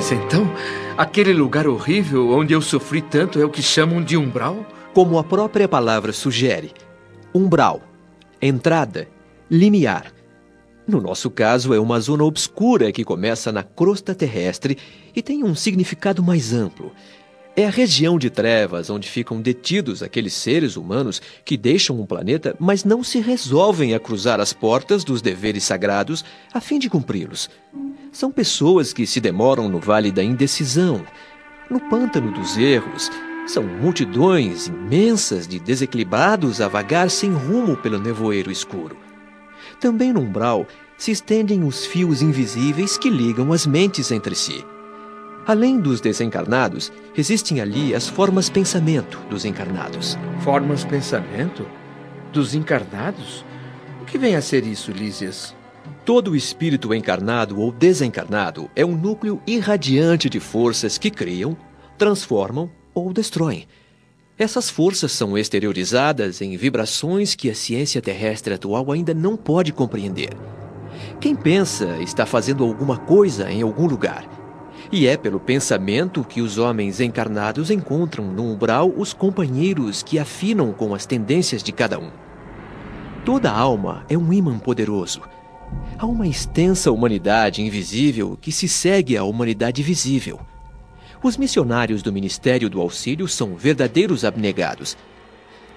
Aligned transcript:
Mas 0.00 0.12
então, 0.12 0.50
aquele 0.96 1.34
lugar 1.34 1.68
horrível 1.68 2.30
onde 2.30 2.54
eu 2.54 2.62
sofri 2.62 3.02
tanto 3.02 3.38
é 3.38 3.44
o 3.44 3.50
que 3.50 3.60
chamam 3.60 4.02
de 4.02 4.16
umbral? 4.16 4.64
Como 4.94 5.18
a 5.18 5.22
própria 5.22 5.68
palavra 5.68 6.10
sugere, 6.10 6.72
umbral, 7.34 7.82
entrada, 8.40 9.06
limiar. 9.50 10.10
No 10.88 11.02
nosso 11.02 11.30
caso, 11.30 11.74
é 11.74 11.78
uma 11.78 12.00
zona 12.00 12.24
obscura 12.24 12.90
que 12.90 13.04
começa 13.04 13.52
na 13.52 13.62
crosta 13.62 14.14
terrestre 14.14 14.78
e 15.14 15.20
tem 15.20 15.44
um 15.44 15.54
significado 15.54 16.22
mais 16.22 16.54
amplo. 16.54 16.92
É 17.56 17.66
a 17.66 17.70
região 17.70 18.18
de 18.18 18.30
trevas 18.30 18.90
onde 18.90 19.08
ficam 19.08 19.40
detidos 19.40 20.02
aqueles 20.02 20.34
seres 20.34 20.76
humanos 20.76 21.20
que 21.44 21.56
deixam 21.56 22.00
o 22.00 22.06
planeta, 22.06 22.54
mas 22.58 22.84
não 22.84 23.02
se 23.02 23.20
resolvem 23.20 23.92
a 23.92 24.00
cruzar 24.00 24.40
as 24.40 24.52
portas 24.52 25.02
dos 25.02 25.20
deveres 25.20 25.64
sagrados 25.64 26.24
a 26.54 26.60
fim 26.60 26.78
de 26.78 26.88
cumpri-los. 26.88 27.50
São 28.12 28.30
pessoas 28.30 28.92
que 28.92 29.06
se 29.06 29.20
demoram 29.20 29.68
no 29.68 29.80
vale 29.80 30.12
da 30.12 30.22
indecisão, 30.22 31.04
no 31.68 31.80
pântano 31.80 32.32
dos 32.32 32.56
erros, 32.56 33.10
são 33.46 33.64
multidões 33.64 34.68
imensas 34.68 35.46
de 35.46 35.58
desequilibrados 35.58 36.60
a 36.60 36.68
vagar 36.68 37.10
sem 37.10 37.32
rumo 37.32 37.76
pelo 37.76 37.98
nevoeiro 37.98 38.50
escuro. 38.50 38.96
Também 39.80 40.12
no 40.12 40.20
umbral 40.20 40.66
se 40.96 41.10
estendem 41.10 41.64
os 41.64 41.86
fios 41.86 42.22
invisíveis 42.22 42.96
que 42.96 43.10
ligam 43.10 43.52
as 43.52 43.66
mentes 43.66 44.10
entre 44.10 44.34
si. 44.34 44.64
Além 45.46 45.80
dos 45.80 46.00
desencarnados, 46.00 46.92
existem 47.16 47.60
ali 47.60 47.94
as 47.94 48.06
formas 48.06 48.48
pensamento 48.48 49.18
dos 49.28 49.44
encarnados. 49.44 50.18
Formas 50.40 50.84
pensamento? 50.84 51.66
Dos 52.32 52.54
encarnados? 52.54 53.44
O 54.00 54.04
que 54.04 54.18
vem 54.18 54.36
a 54.36 54.42
ser 54.42 54.66
isso, 54.66 54.92
Lísias? 54.92 55.54
Todo 56.04 56.36
espírito 56.36 56.94
encarnado 56.94 57.58
ou 57.58 57.72
desencarnado 57.72 58.70
é 58.76 58.84
um 58.84 58.96
núcleo 58.96 59.40
irradiante 59.46 60.28
de 60.28 60.40
forças 60.40 60.98
que 60.98 61.10
criam, 61.10 61.56
transformam 61.96 62.70
ou 62.94 63.12
destroem. 63.12 63.66
Essas 64.38 64.70
forças 64.70 65.12
são 65.12 65.36
exteriorizadas 65.36 66.40
em 66.40 66.56
vibrações 66.56 67.34
que 67.34 67.50
a 67.50 67.54
ciência 67.54 68.00
terrestre 68.00 68.54
atual 68.54 68.90
ainda 68.90 69.12
não 69.12 69.36
pode 69.36 69.72
compreender. 69.72 70.30
Quem 71.20 71.36
pensa 71.36 71.98
está 72.00 72.24
fazendo 72.24 72.64
alguma 72.64 72.96
coisa 72.96 73.50
em 73.50 73.62
algum 73.62 73.86
lugar. 73.86 74.39
E 74.92 75.06
é 75.06 75.16
pelo 75.16 75.38
pensamento 75.38 76.24
que 76.24 76.42
os 76.42 76.58
homens 76.58 77.00
encarnados 77.00 77.70
encontram 77.70 78.24
no 78.24 78.52
umbral 78.52 78.92
os 78.96 79.12
companheiros 79.12 80.02
que 80.02 80.18
afinam 80.18 80.72
com 80.72 80.92
as 80.94 81.06
tendências 81.06 81.62
de 81.62 81.70
cada 81.70 81.98
um. 81.98 82.10
Toda 83.24 83.52
alma 83.52 84.04
é 84.08 84.18
um 84.18 84.32
imã 84.32 84.58
poderoso. 84.58 85.20
Há 85.96 86.06
uma 86.06 86.26
extensa 86.26 86.90
humanidade 86.90 87.62
invisível 87.62 88.36
que 88.40 88.50
se 88.50 88.66
segue 88.66 89.16
à 89.16 89.22
humanidade 89.22 89.80
visível. 89.80 90.40
Os 91.22 91.36
missionários 91.36 92.02
do 92.02 92.12
Ministério 92.12 92.68
do 92.68 92.80
Auxílio 92.80 93.28
são 93.28 93.54
verdadeiros 93.54 94.24
abnegados. 94.24 94.96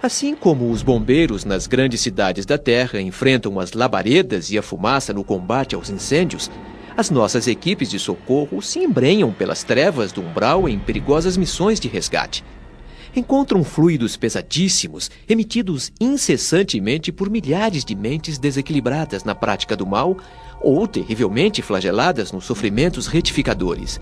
Assim 0.02 0.36
como 0.36 0.72
os 0.72 0.82
bombeiros 0.82 1.46
nas 1.46 1.68
grandes 1.68 2.02
cidades 2.02 2.46
da 2.46 2.58
Terra 2.58 3.00
enfrentam 3.00 3.60
as 3.60 3.74
labaredas 3.74 4.50
e 4.50 4.58
a 4.58 4.64
fumaça 4.64 5.14
no 5.14 5.24
combate 5.24 5.76
aos 5.76 5.90
incêndios, 5.90 6.50
as 6.96 7.10
nossas 7.10 7.48
equipes 7.48 7.90
de 7.90 7.98
socorro 7.98 8.62
se 8.62 8.80
embrenham 8.80 9.32
pelas 9.32 9.64
trevas 9.64 10.12
do 10.12 10.22
umbral 10.22 10.70
em 10.70 10.78
perigosas 10.78 11.36
missões 11.36 11.80
de 11.80 11.88
resgate. 11.88 12.44
Encontram 13.16 13.64
fluidos 13.64 14.18
pesadíssimos 14.18 15.12
emitidos 15.30 15.92
incessantemente 16.00 17.12
por 17.12 17.30
milhares 17.30 17.86
de 17.86 17.96
mentes 17.96 18.40
desequilibradas 18.40 19.24
na 19.24 19.36
prática 19.36 19.76
do 19.76 19.86
mal 19.86 20.18
ou 20.62 20.88
terrivelmente 20.88 21.62
flageladas 21.62 22.32
nos 22.32 22.46
sofrimentos 22.46 23.08
retificadores. 23.08 24.00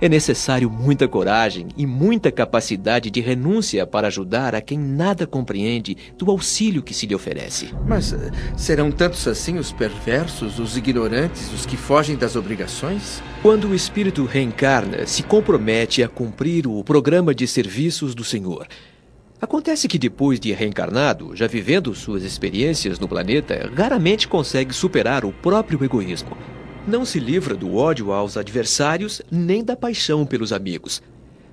É 0.00 0.08
necessário 0.08 0.68
muita 0.68 1.06
coragem 1.06 1.68
e 1.76 1.86
muita 1.86 2.32
capacidade 2.32 3.10
de 3.10 3.20
renúncia 3.20 3.86
para 3.86 4.08
ajudar 4.08 4.54
a 4.54 4.60
quem 4.60 4.78
nada 4.78 5.26
compreende 5.26 5.96
do 6.18 6.30
auxílio 6.30 6.82
que 6.82 6.92
se 6.92 7.06
lhe 7.06 7.14
oferece. 7.14 7.72
Mas 7.86 8.12
eh, 8.12 8.30
serão 8.56 8.90
tantos 8.90 9.26
assim 9.28 9.56
os 9.56 9.72
perversos, 9.72 10.58
os 10.58 10.76
ignorantes, 10.76 11.52
os 11.52 11.64
que 11.64 11.76
fogem 11.76 12.16
das 12.16 12.34
obrigações? 12.34 13.22
Quando 13.40 13.68
o 13.68 13.74
espírito 13.74 14.24
reencarna, 14.24 15.06
se 15.06 15.22
compromete 15.22 16.02
a 16.02 16.08
cumprir 16.08 16.66
o 16.66 16.82
programa 16.82 17.34
de 17.34 17.46
serviços 17.46 18.14
do 18.14 18.24
Senhor. 18.24 18.66
Acontece 19.40 19.86
que 19.86 19.98
depois 19.98 20.40
de 20.40 20.52
reencarnado, 20.52 21.36
já 21.36 21.46
vivendo 21.46 21.94
suas 21.94 22.24
experiências 22.24 22.98
no 22.98 23.06
planeta, 23.06 23.70
raramente 23.76 24.26
consegue 24.26 24.74
superar 24.74 25.24
o 25.24 25.32
próprio 25.32 25.84
egoísmo 25.84 26.36
não 26.86 27.04
se 27.04 27.18
livra 27.18 27.56
do 27.56 27.76
ódio 27.76 28.12
aos 28.12 28.36
adversários 28.36 29.22
nem 29.30 29.64
da 29.64 29.74
paixão 29.74 30.26
pelos 30.26 30.52
amigos. 30.52 31.02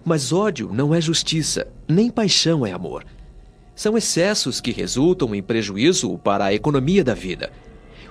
Mas 0.03 0.33
ódio 0.33 0.69
não 0.73 0.93
é 0.93 0.99
justiça, 0.99 1.67
nem 1.87 2.09
paixão 2.09 2.65
é 2.65 2.71
amor. 2.71 3.05
São 3.73 3.97
excessos 3.97 4.59
que 4.59 4.71
resultam 4.71 5.33
em 5.33 5.41
prejuízo 5.41 6.17
para 6.17 6.45
a 6.45 6.53
economia 6.53 7.03
da 7.03 7.13
vida. 7.13 7.51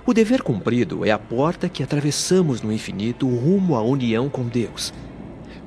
O 0.05 0.13
dever 0.13 0.41
cumprido 0.41 1.05
é 1.05 1.11
a 1.11 1.19
porta 1.19 1.69
que 1.69 1.83
atravessamos 1.83 2.61
no 2.61 2.71
infinito 2.71 3.27
rumo 3.27 3.75
à 3.75 3.83
união 3.83 4.27
com 4.27 4.47
Deus. 4.47 4.91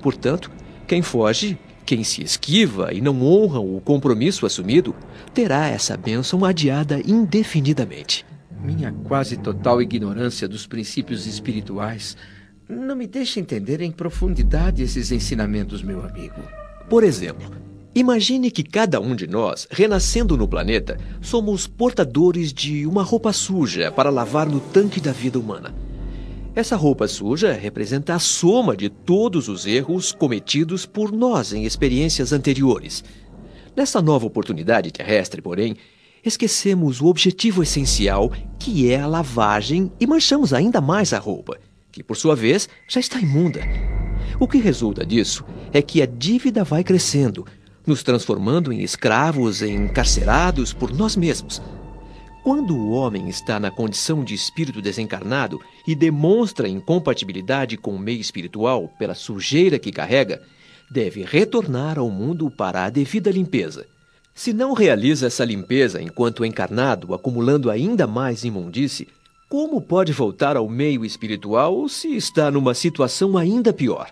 Portanto, 0.02 0.50
quem 0.88 1.02
foge, 1.02 1.56
quem 1.86 2.02
se 2.02 2.22
esquiva 2.22 2.92
e 2.92 3.00
não 3.00 3.22
honra 3.22 3.60
o 3.60 3.80
compromisso 3.80 4.44
assumido, 4.44 4.94
terá 5.32 5.68
essa 5.68 5.96
bênção 5.96 6.44
adiada 6.44 7.00
indefinidamente. 7.06 8.26
Minha 8.64 8.90
quase 8.92 9.36
total 9.36 9.82
ignorância 9.82 10.48
dos 10.48 10.66
princípios 10.66 11.26
espirituais 11.26 12.16
não 12.66 12.96
me 12.96 13.06
deixa 13.06 13.38
entender 13.38 13.82
em 13.82 13.92
profundidade 13.92 14.82
esses 14.82 15.12
ensinamentos, 15.12 15.82
meu 15.82 16.02
amigo. 16.02 16.40
Por 16.88 17.04
exemplo, 17.04 17.50
imagine 17.94 18.50
que 18.50 18.62
cada 18.62 18.98
um 18.98 19.14
de 19.14 19.26
nós, 19.26 19.68
renascendo 19.70 20.34
no 20.34 20.48
planeta, 20.48 20.98
somos 21.20 21.66
portadores 21.66 22.54
de 22.54 22.86
uma 22.86 23.02
roupa 23.02 23.34
suja 23.34 23.92
para 23.92 24.08
lavar 24.08 24.48
no 24.48 24.60
tanque 24.60 24.98
da 24.98 25.12
vida 25.12 25.38
humana. 25.38 25.74
Essa 26.54 26.74
roupa 26.74 27.06
suja 27.06 27.52
representa 27.52 28.14
a 28.14 28.18
soma 28.18 28.74
de 28.74 28.88
todos 28.88 29.46
os 29.46 29.66
erros 29.66 30.10
cometidos 30.10 30.86
por 30.86 31.12
nós 31.12 31.52
em 31.52 31.66
experiências 31.66 32.32
anteriores. 32.32 33.04
Nessa 33.76 34.00
nova 34.00 34.24
oportunidade 34.24 34.90
terrestre, 34.90 35.42
porém, 35.42 35.76
esquecemos 36.24 37.00
o 37.00 37.06
objetivo 37.06 37.62
essencial, 37.62 38.32
que 38.58 38.90
é 38.90 39.00
a 39.00 39.06
lavagem, 39.06 39.92
e 40.00 40.06
manchamos 40.06 40.52
ainda 40.52 40.80
mais 40.80 41.12
a 41.12 41.18
roupa, 41.18 41.58
que 41.92 42.02
por 42.02 42.16
sua 42.16 42.34
vez 42.34 42.68
já 42.88 42.98
está 42.98 43.20
imunda. 43.20 43.60
O 44.40 44.48
que 44.48 44.58
resulta 44.58 45.04
disso 45.04 45.44
é 45.72 45.82
que 45.82 46.00
a 46.00 46.06
dívida 46.06 46.64
vai 46.64 46.82
crescendo, 46.82 47.46
nos 47.86 48.02
transformando 48.02 48.72
em 48.72 48.80
escravos, 48.82 49.62
em 49.62 49.74
encarcerados 49.84 50.72
por 50.72 50.92
nós 50.92 51.14
mesmos. 51.14 51.60
Quando 52.42 52.76
o 52.76 52.90
homem 52.90 53.28
está 53.28 53.58
na 53.58 53.70
condição 53.70 54.22
de 54.22 54.34
espírito 54.34 54.82
desencarnado 54.82 55.60
e 55.86 55.94
demonstra 55.94 56.68
incompatibilidade 56.68 57.76
com 57.76 57.92
o 57.94 57.98
meio 57.98 58.20
espiritual 58.20 58.88
pela 58.98 59.14
sujeira 59.14 59.78
que 59.78 59.92
carrega, 59.92 60.42
deve 60.90 61.22
retornar 61.22 61.98
ao 61.98 62.10
mundo 62.10 62.50
para 62.50 62.84
a 62.84 62.90
devida 62.90 63.30
limpeza. 63.30 63.86
Se 64.34 64.52
não 64.52 64.72
realiza 64.72 65.28
essa 65.28 65.44
limpeza 65.44 66.02
enquanto 66.02 66.44
encarnado, 66.44 67.14
acumulando 67.14 67.70
ainda 67.70 68.04
mais 68.04 68.42
imundície, 68.42 69.06
como 69.48 69.80
pode 69.80 70.12
voltar 70.12 70.56
ao 70.56 70.68
meio 70.68 71.04
espiritual 71.04 71.88
se 71.88 72.16
está 72.16 72.50
numa 72.50 72.74
situação 72.74 73.38
ainda 73.38 73.72
pior? 73.72 74.10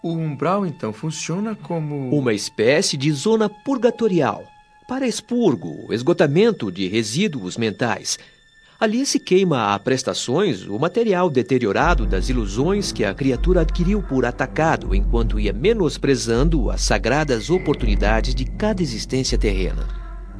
O 0.00 0.12
umbral 0.12 0.64
então 0.64 0.92
funciona 0.92 1.56
como. 1.56 2.16
Uma 2.16 2.32
espécie 2.32 2.96
de 2.96 3.10
zona 3.10 3.48
purgatorial 3.48 4.44
para 4.86 5.08
expurgo, 5.08 5.92
esgotamento 5.92 6.70
de 6.70 6.86
resíduos 6.86 7.56
mentais, 7.56 8.18
Ali 8.78 9.06
se 9.06 9.20
queima 9.20 9.72
a 9.72 9.78
prestações 9.78 10.66
o 10.66 10.78
material 10.78 11.30
deteriorado 11.30 12.04
das 12.04 12.28
ilusões 12.28 12.90
que 12.90 13.04
a 13.04 13.14
criatura 13.14 13.60
adquiriu 13.60 14.02
por 14.02 14.26
atacado 14.26 14.94
enquanto 14.94 15.38
ia 15.38 15.52
menosprezando 15.52 16.70
as 16.70 16.82
sagradas 16.82 17.50
oportunidades 17.50 18.34
de 18.34 18.44
cada 18.44 18.82
existência 18.82 19.38
terrena. 19.38 19.86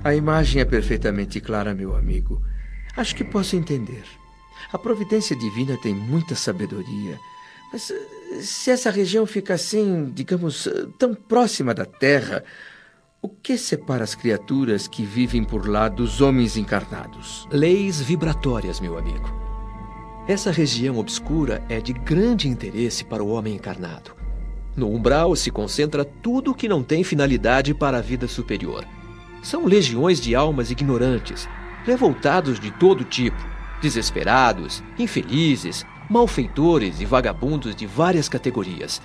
A 0.03 0.15
imagem 0.15 0.61
é 0.61 0.65
perfeitamente 0.65 1.41
clara, 1.41 1.75
meu 1.75 1.97
amigo. 1.97 2.43
Acho 2.97 3.15
que 3.15 3.25
posso 3.25 3.57
entender. 3.57 4.05
A 4.73 4.79
providência 4.79 5.37
divina 5.37 5.79
tem 5.81 5.95
muita 5.95 6.35
sabedoria. 6.35 7.19
Mas 7.73 7.91
eh, 7.91 8.41
se 8.41 8.71
essa 8.71 8.91
região 8.91 9.25
fica 9.27 9.55
assim, 9.55 10.11
digamos, 10.13 10.67
eh, 10.67 10.87
tão 10.99 11.15
próxima 11.15 11.73
da 11.73 11.85
Terra, 11.85 12.45
o 13.25 13.29
que 13.31 13.57
separa 13.57 14.05
as 14.05 14.15
criaturas 14.15 14.87
que 14.87 15.03
vivem 15.03 15.43
por 15.43 15.67
lá 15.67 15.89
dos 15.89 16.21
homens 16.21 16.59
encarnados? 16.59 17.49
Leis 17.51 17.99
vibratórias, 17.99 18.81
meu 18.81 18.99
amigo. 18.99 19.33
Essa 20.29 20.51
região 20.51 20.99
obscura 20.99 21.65
é 21.71 21.81
de 21.81 21.95
grande 21.95 22.51
interesse 22.51 23.03
para 23.03 23.25
o 23.25 23.29
homem 23.29 23.55
encarnado. 23.55 24.15
No 24.77 24.91
umbral 24.91 25.35
se 25.37 25.51
concentra 25.51 26.05
tudo 26.05 26.55
que 26.55 26.69
não 26.69 26.83
tem 26.83 27.03
finalidade 27.03 27.73
para 27.73 27.97
a 27.97 28.03
vida 28.03 28.29
superior. 28.29 28.85
São 29.43 29.65
legiões 29.65 30.21
de 30.21 30.35
almas 30.35 30.71
ignorantes, 30.71 31.49
revoltados 31.87 32.61
de 32.61 32.71
todo 32.73 33.05
tipo, 33.05 33.43
desesperados, 33.81 34.85
infelizes, 34.99 35.83
malfeitores 36.11 37.01
e 37.01 37.07
vagabundos 37.07 37.75
de 37.75 37.87
várias 37.87 38.29
categorias. 38.29 39.01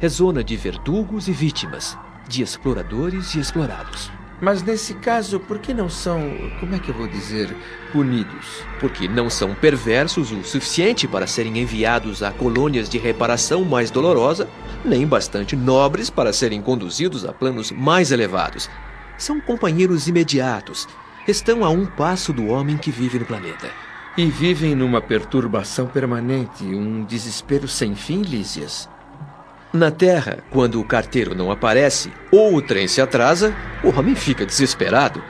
É 0.00 0.08
zona 0.08 0.44
de 0.44 0.56
verdugos 0.56 1.26
e 1.26 1.32
vítimas, 1.32 1.98
de 2.28 2.42
exploradores 2.42 3.34
e 3.34 3.40
explorados. 3.40 4.10
Mas 4.40 4.62
nesse 4.62 4.92
caso, 4.94 5.40
por 5.40 5.58
que 5.58 5.72
não 5.72 5.88
são, 5.88 6.20
como 6.60 6.74
é 6.74 6.78
que 6.78 6.90
eu 6.90 6.94
vou 6.94 7.08
dizer, 7.08 7.56
punidos? 7.90 8.62
Porque 8.78 9.08
não 9.08 9.30
são 9.30 9.54
perversos 9.54 10.30
o 10.30 10.44
suficiente 10.44 11.08
para 11.08 11.26
serem 11.26 11.58
enviados 11.58 12.22
a 12.22 12.30
colônias 12.30 12.88
de 12.88 12.98
reparação 12.98 13.64
mais 13.64 13.90
dolorosa, 13.90 14.46
nem 14.84 15.06
bastante 15.06 15.56
nobres 15.56 16.10
para 16.10 16.34
serem 16.34 16.60
conduzidos 16.60 17.24
a 17.24 17.32
planos 17.32 17.70
mais 17.70 18.12
elevados. 18.12 18.68
São 19.16 19.40
companheiros 19.40 20.06
imediatos. 20.06 20.86
Estão 21.26 21.64
a 21.64 21.70
um 21.70 21.86
passo 21.86 22.30
do 22.30 22.46
homem 22.48 22.76
que 22.76 22.90
vive 22.90 23.18
no 23.18 23.24
planeta. 23.24 23.70
E 24.18 24.26
vivem 24.26 24.74
numa 24.74 25.00
perturbação 25.00 25.86
permanente, 25.86 26.64
um 26.64 27.04
desespero 27.04 27.66
sem 27.66 27.94
fim, 27.94 28.20
Lísias. 28.20 28.88
Na 29.76 29.90
Terra, 29.90 30.38
quando 30.50 30.80
o 30.80 30.84
carteiro 30.84 31.34
não 31.34 31.50
aparece 31.50 32.10
ou 32.32 32.54
o 32.54 32.62
trem 32.62 32.88
se 32.88 32.98
atrasa, 33.02 33.54
o 33.84 33.90
homem 33.90 34.14
fica 34.14 34.46
desesperado. 34.46 35.22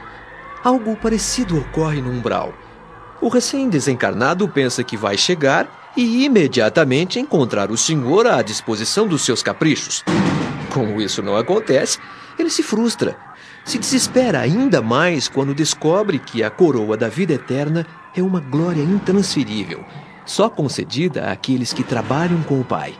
Algo 0.63 0.95
parecido 0.95 1.59
ocorre 1.59 1.99
no 1.99 2.09
umbral. 2.09 2.53
O 3.19 3.27
recém-desencarnado 3.27 4.47
pensa 4.47 4.85
que 4.85 4.95
vai 4.95 5.17
chegar 5.17 5.91
e 5.97 6.23
imediatamente 6.23 7.19
encontrar 7.19 7.71
o 7.71 7.77
senhor 7.77 8.25
à 8.25 8.41
disposição 8.41 9.05
dos 9.05 9.25
seus 9.25 9.43
caprichos. 9.43 10.01
Como 10.73 11.01
isso 11.01 11.21
não 11.21 11.35
acontece, 11.35 11.99
ele 12.39 12.49
se 12.49 12.63
frustra. 12.63 13.17
Se 13.65 13.77
desespera 13.77 14.39
ainda 14.39 14.81
mais 14.81 15.27
quando 15.27 15.53
descobre 15.53 16.19
que 16.19 16.41
a 16.41 16.49
coroa 16.49 16.95
da 16.95 17.09
vida 17.09 17.33
eterna 17.33 17.85
é 18.15 18.21
uma 18.21 18.39
glória 18.39 18.81
intransferível, 18.81 19.83
só 20.25 20.49
concedida 20.49 21.29
àqueles 21.29 21.73
que 21.73 21.83
trabalham 21.83 22.41
com 22.43 22.61
o 22.61 22.63
Pai. 22.63 22.93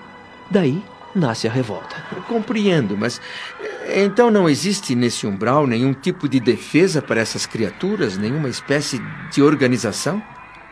Daí 0.52 0.84
nasce 1.18 1.48
a 1.48 1.52
revolta. 1.52 1.96
Compreendo, 2.28 2.96
mas 2.96 3.20
eh, 3.60 4.04
então 4.04 4.30
não 4.32 4.48
existe 4.48 4.96
nesse 4.96 5.26
umbral 5.26 5.68
nenhum 5.68 5.94
tipo 5.94 6.30
de 6.30 6.40
defesa 6.40 7.02
para 7.02 7.20
essas 7.20 7.46
criaturas, 7.46 8.18
nenhuma 8.18 8.50
espécie 8.50 9.02
de 9.32 9.42
organização? 9.42 10.22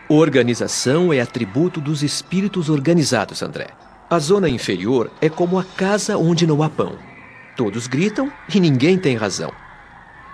Organização 0.08 1.12
é 1.12 1.20
atributo 1.20 1.82
dos 1.82 2.04
espíritos 2.04 2.70
organizados, 2.70 3.42
André. 3.42 3.68
A 4.10 4.20
zona 4.20 4.48
inferior 4.48 5.10
é 5.20 5.30
como 5.30 5.58
a 5.58 5.64
casa 5.64 6.18
onde 6.18 6.46
não 6.46 6.62
há 6.62 6.70
pão. 6.70 6.98
Todos 7.58 7.88
gritam 7.88 8.32
e 8.54 8.60
ninguém 8.60 8.98
tem 8.98 9.16
razão. 9.16 9.52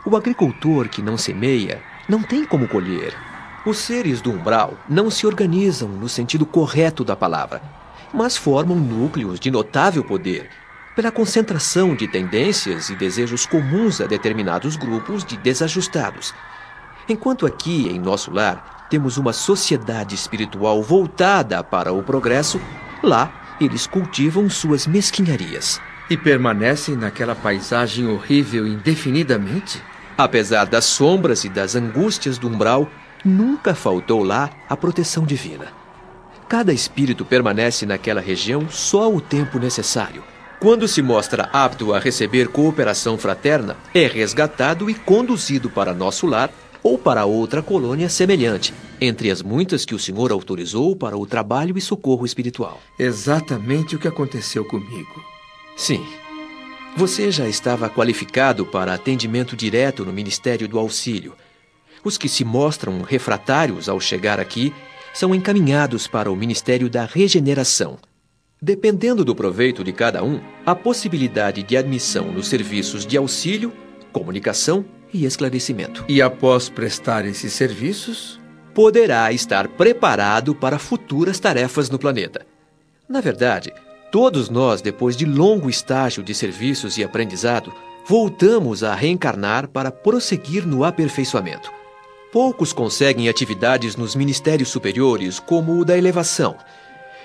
O 0.05 0.15
agricultor 0.15 0.89
que 0.89 1.01
não 1.01 1.17
semeia 1.17 1.81
não 2.09 2.21
tem 2.21 2.43
como 2.43 2.67
colher. 2.67 3.15
Os 3.65 3.77
seres 3.77 4.19
do 4.21 4.31
umbral 4.31 4.73
não 4.89 5.09
se 5.09 5.25
organizam 5.25 5.87
no 5.87 6.09
sentido 6.09 6.45
correto 6.45 7.05
da 7.05 7.15
palavra 7.15 7.80
mas 8.13 8.37
formam 8.37 8.77
núcleos 8.77 9.39
de 9.39 9.49
notável 9.51 10.03
poder 10.03 10.49
pela 10.95 11.11
concentração 11.11 11.95
de 11.95 12.07
tendências 12.07 12.89
e 12.89 12.95
desejos 12.95 13.45
comuns 13.45 14.01
a 14.01 14.05
determinados 14.05 14.75
grupos 14.75 15.23
de 15.23 15.37
desajustados. 15.37 16.33
Enquanto 17.07 17.45
aqui, 17.45 17.87
em 17.87 17.99
nosso 17.99 18.31
lar, 18.31 18.87
temos 18.89 19.17
uma 19.17 19.33
sociedade 19.33 20.15
espiritual 20.15 20.83
voltada 20.83 21.63
para 21.63 21.93
o 21.93 22.03
progresso, 22.03 22.59
lá 23.01 23.55
eles 23.59 23.87
cultivam 23.87 24.49
suas 24.49 24.85
mesquinharias. 24.85 25.79
E 26.09 26.17
permanecem 26.17 26.95
naquela 26.95 27.35
paisagem 27.35 28.07
horrível 28.07 28.67
indefinidamente? 28.67 29.81
Apesar 30.17 30.65
das 30.65 30.85
sombras 30.85 31.45
e 31.45 31.49
das 31.49 31.73
angústias 31.73 32.37
do 32.37 32.49
umbral, 32.49 32.89
nunca 33.23 33.73
faltou 33.73 34.23
lá 34.23 34.49
a 34.69 34.75
proteção 34.75 35.23
divina. 35.23 35.80
Cada 36.51 36.73
espírito 36.73 37.23
permanece 37.23 37.85
naquela 37.85 38.19
região 38.19 38.69
só 38.69 39.09
o 39.09 39.21
tempo 39.21 39.57
necessário. 39.57 40.21
Quando 40.59 40.85
se 40.85 41.01
mostra 41.01 41.49
apto 41.53 41.93
a 41.93 41.97
receber 41.97 42.49
cooperação 42.49 43.17
fraterna, 43.17 43.77
é 43.93 44.05
resgatado 44.05 44.89
e 44.89 44.93
conduzido 44.93 45.69
para 45.69 45.93
nosso 45.93 46.27
lar 46.27 46.51
ou 46.83 46.97
para 46.97 47.23
outra 47.23 47.61
colônia 47.61 48.09
semelhante, 48.09 48.73
entre 48.99 49.31
as 49.31 49.41
muitas 49.41 49.85
que 49.85 49.95
o 49.95 49.99
Senhor 49.99 50.29
autorizou 50.29 50.93
para 50.93 51.17
o 51.17 51.25
trabalho 51.25 51.77
e 51.77 51.81
socorro 51.81 52.25
espiritual. 52.25 52.81
Exatamente 52.99 53.95
o 53.95 53.99
que 53.99 54.09
aconteceu 54.09 54.65
comigo. 54.65 55.23
Sim. 55.77 56.05
Você 56.97 57.31
já 57.31 57.47
estava 57.47 57.89
qualificado 57.89 58.65
para 58.65 58.93
atendimento 58.93 59.55
direto 59.55 60.03
no 60.03 60.11
Ministério 60.11 60.67
do 60.67 60.77
Auxílio. 60.77 61.33
Os 62.03 62.17
que 62.17 62.27
se 62.27 62.43
mostram 62.43 63.03
refratários 63.03 63.87
ao 63.87 64.01
chegar 64.01 64.37
aqui 64.37 64.73
são 65.13 65.33
encaminhados 65.35 66.07
para 66.07 66.31
o 66.31 66.35
Ministério 66.35 66.89
da 66.89 67.05
Regeneração. 67.05 67.97
Dependendo 68.61 69.25
do 69.25 69.35
proveito 69.35 69.83
de 69.83 69.91
cada 69.91 70.23
um, 70.23 70.39
a 70.65 70.75
possibilidade 70.75 71.63
de 71.63 71.75
admissão 71.75 72.31
nos 72.31 72.47
serviços 72.47 73.05
de 73.05 73.17
auxílio, 73.17 73.73
comunicação 74.11 74.85
e 75.13 75.25
esclarecimento. 75.25 76.05
E 76.07 76.21
após 76.21 76.69
prestar 76.69 77.25
esses 77.25 77.53
serviços, 77.53 78.39
poderá 78.73 79.31
estar 79.31 79.67
preparado 79.67 80.53
para 80.53 80.77
futuras 80.77 81.39
tarefas 81.39 81.89
no 81.89 81.97
planeta. 81.99 82.45
Na 83.09 83.19
verdade, 83.19 83.73
todos 84.11 84.49
nós, 84.49 84.81
depois 84.81 85.17
de 85.17 85.25
longo 85.25 85.69
estágio 85.69 86.23
de 86.23 86.33
serviços 86.33 86.97
e 86.97 87.03
aprendizado, 87.03 87.73
voltamos 88.05 88.83
a 88.83 88.93
reencarnar 88.93 89.67
para 89.67 89.91
prosseguir 89.91 90.65
no 90.65 90.83
aperfeiçoamento. 90.83 91.71
Poucos 92.31 92.71
conseguem 92.71 93.27
atividades 93.27 93.97
nos 93.97 94.15
ministérios 94.15 94.69
superiores, 94.69 95.37
como 95.37 95.77
o 95.77 95.83
da 95.83 95.97
elevação, 95.97 96.55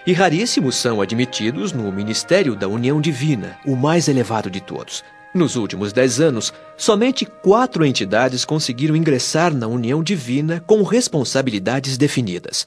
e 0.05 0.13
raríssimos 0.13 0.75
são 0.75 1.01
admitidos 1.01 1.73
no 1.73 1.93
Ministério 1.93 2.57
da 2.57 2.67
União 2.67 3.01
Divina, 3.01 3.57
o 3.65 3.77
mais 3.77 4.09
elevado 4.09 4.51
de 4.51 4.61
todos. 4.61 5.05
Nos 5.33 5.55
últimos 5.55 5.93
dez 5.93 6.21
anos, 6.21 6.53
somente 6.77 7.25
quatro 7.25 7.85
entidades 7.85 8.45
conseguiram 8.45 8.97
ingressar 8.97 9.55
na 9.55 9.69
União 9.69 10.03
Divina 10.03 10.61
com 10.67 10.83
responsabilidades 10.83 11.97
definidas. 11.97 12.67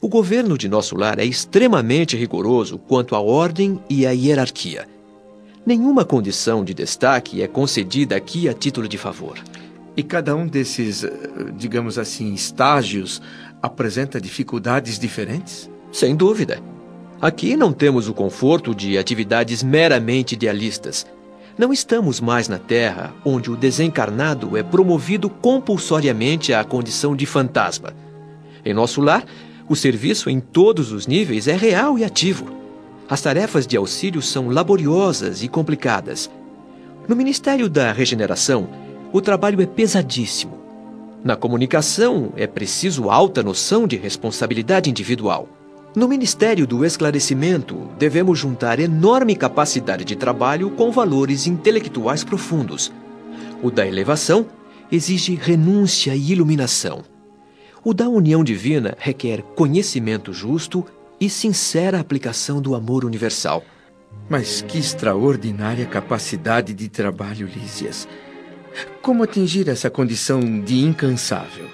O 0.00 0.08
governo 0.08 0.58
de 0.58 0.68
nosso 0.68 0.96
lar 0.96 1.18
é 1.18 1.24
extremamente 1.24 2.16
rigoroso 2.16 2.78
quanto 2.78 3.16
à 3.16 3.20
ordem 3.20 3.80
e 3.88 4.06
à 4.06 4.10
hierarquia. 4.10 4.86
Nenhuma 5.64 6.04
condição 6.04 6.64
de 6.64 6.72
destaque 6.74 7.42
é 7.42 7.48
concedida 7.48 8.14
aqui 8.14 8.48
a 8.48 8.54
título 8.54 8.86
de 8.86 8.98
favor. 8.98 9.36
E 9.96 10.02
cada 10.02 10.36
um 10.36 10.46
desses, 10.46 11.04
eh, 11.04 11.10
digamos 11.56 11.98
assim, 11.98 12.34
estágios 12.34 13.22
apresenta 13.62 14.20
dificuldades 14.20 14.98
diferentes? 14.98 15.70
Sem 15.90 16.14
dúvida. 16.14 16.60
Aqui 17.20 17.56
não 17.56 17.72
temos 17.72 18.06
o 18.06 18.12
conforto 18.12 18.74
de 18.74 18.98
atividades 18.98 19.62
meramente 19.62 20.34
idealistas. 20.34 21.06
Não 21.56 21.72
estamos 21.72 22.20
mais 22.20 22.46
na 22.46 22.58
Terra, 22.58 23.14
onde 23.24 23.50
o 23.50 23.56
desencarnado 23.56 24.54
é 24.54 24.62
promovido 24.62 25.30
compulsoriamente 25.30 26.52
à 26.52 26.62
condição 26.62 27.16
de 27.16 27.24
fantasma. 27.24 27.94
Em 28.62 28.74
nosso 28.74 29.00
lar, 29.00 29.24
o 29.66 29.74
serviço 29.74 30.28
em 30.28 30.38
todos 30.38 30.92
os 30.92 31.06
níveis 31.06 31.48
é 31.48 31.56
real 31.56 31.98
e 31.98 32.04
ativo. 32.04 32.54
As 33.08 33.22
tarefas 33.22 33.66
de 33.66 33.78
auxílio 33.78 34.20
são 34.20 34.50
laboriosas 34.50 35.42
e 35.42 35.48
complicadas. 35.48 36.30
No 37.08 37.16
Ministério 37.16 37.70
da 37.70 37.92
Regeneração, 37.92 38.68
o 39.16 39.20
trabalho 39.22 39.62
é 39.62 39.66
pesadíssimo. 39.66 40.58
Na 41.24 41.36
comunicação, 41.36 42.34
é 42.36 42.46
preciso 42.46 43.08
alta 43.08 43.42
noção 43.42 43.86
de 43.86 43.96
responsabilidade 43.96 44.90
individual. 44.90 45.48
No 45.94 46.06
Ministério 46.06 46.66
do 46.66 46.84
Esclarecimento, 46.84 47.88
devemos 47.98 48.38
juntar 48.38 48.78
enorme 48.78 49.34
capacidade 49.34 50.04
de 50.04 50.16
trabalho 50.16 50.70
com 50.72 50.90
valores 50.92 51.46
intelectuais 51.46 52.22
profundos. 52.22 52.92
O 53.62 53.70
da 53.70 53.86
elevação 53.86 54.44
exige 54.92 55.34
renúncia 55.34 56.14
e 56.14 56.32
iluminação. 56.32 57.02
O 57.82 57.94
da 57.94 58.10
união 58.10 58.44
divina 58.44 58.94
requer 58.98 59.40
conhecimento 59.40 60.30
justo 60.30 60.84
e 61.18 61.30
sincera 61.30 61.98
aplicação 61.98 62.60
do 62.60 62.74
amor 62.74 63.02
universal. 63.02 63.64
Mas 64.28 64.60
que 64.60 64.76
extraordinária 64.76 65.86
capacidade 65.86 66.74
de 66.74 66.90
trabalho, 66.90 67.46
Lísias. 67.46 68.06
Como 69.02 69.22
atingir 69.22 69.68
essa 69.68 69.90
condição 69.90 70.40
de 70.60 70.80
incansável? 70.80 71.66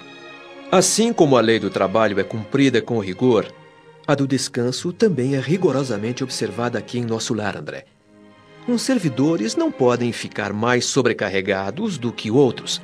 Assim 0.71 1.13
como 1.13 1.37
a 1.37 1.41
lei 1.41 1.59
do 1.59 1.69
trabalho 1.69 2.19
é 2.19 2.23
cumprida 2.23 2.81
com 2.81 2.99
rigor, 2.99 3.45
a 4.05 4.15
do 4.15 4.27
descanso 4.27 4.91
também 4.91 5.35
é 5.35 5.39
rigorosamente 5.39 6.23
observada 6.23 6.77
aqui 6.77 6.99
em 6.99 7.05
nosso 7.05 7.33
lar, 7.33 7.55
André. 7.55 7.85
Uns 8.67 8.81
servidores 8.81 9.55
não 9.55 9.71
podem 9.71 10.11
ficar 10.11 10.51
mais 10.51 10.85
sobrecarregados 10.85 11.97
do 11.97 12.11
que 12.11 12.29
outros. 12.29 12.81